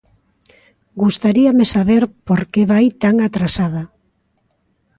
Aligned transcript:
Gustaríame 1.01 1.65
saber 1.75 2.03
por 2.27 2.41
que 2.51 2.61
vai 2.71 2.85
tan 3.03 3.15
atrasada. 3.27 3.83